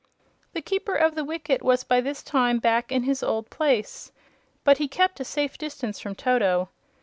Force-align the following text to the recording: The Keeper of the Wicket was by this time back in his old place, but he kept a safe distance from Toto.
The 0.53 0.63
Keeper 0.63 0.95
of 0.95 1.13
the 1.13 1.23
Wicket 1.23 1.61
was 1.61 1.83
by 1.83 2.01
this 2.01 2.23
time 2.23 2.57
back 2.57 2.91
in 2.91 3.03
his 3.03 3.21
old 3.21 3.51
place, 3.51 4.11
but 4.63 4.79
he 4.79 4.87
kept 4.87 5.19
a 5.19 5.23
safe 5.23 5.59
distance 5.59 5.99
from 5.99 6.15
Toto. 6.15 6.69